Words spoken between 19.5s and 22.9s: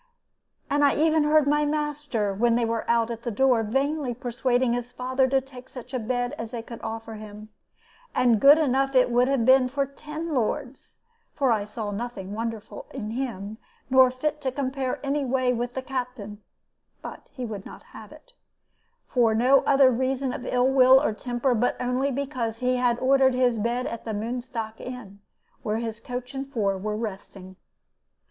other reason of ill will or temper, but only because he